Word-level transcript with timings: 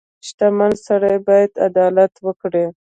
•شتمن 0.27 0.71
سړی 0.87 1.15
باید 1.27 1.51
عدالت 1.67 2.13
وکړي. 2.25 2.65